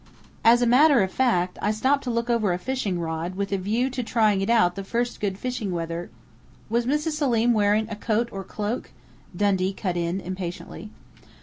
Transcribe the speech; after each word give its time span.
As 0.43 0.63
a 0.63 0.65
matter 0.65 1.03
of 1.03 1.11
fact, 1.11 1.59
I 1.61 1.69
stopped 1.69 2.03
to 2.05 2.09
look 2.09 2.27
over 2.27 2.51
a 2.53 2.57
fishing 2.57 2.99
rod, 2.99 3.35
with 3.35 3.51
a 3.51 3.57
view 3.59 3.87
to 3.91 4.01
trying 4.01 4.41
it 4.41 4.49
out 4.49 4.73
the 4.73 4.83
first 4.83 5.19
good 5.19 5.37
fishing 5.37 5.69
weather" 5.71 6.09
"Was 6.71 6.87
Mrs. 6.87 7.11
Selim 7.11 7.53
wearing 7.53 7.85
a 7.87 7.95
coat 7.95 8.27
or 8.31 8.43
cloak?" 8.43 8.89
Dundee 9.37 9.73
cut 9.73 9.95
in 9.95 10.19
impatiently. 10.19 10.89